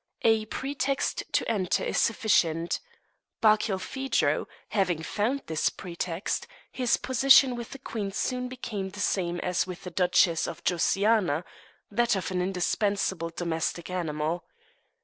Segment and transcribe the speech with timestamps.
[0.23, 2.79] A pretext to enter is sufficient.
[3.39, 9.59] Barkilphedro, having found this pretext, his position with the queen soon became the same as
[9.59, 11.43] that with the Duchess Josiana
[11.91, 14.43] that of an indispensable domestic animal.